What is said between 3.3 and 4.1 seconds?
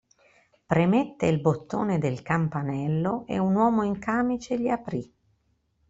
un uomo in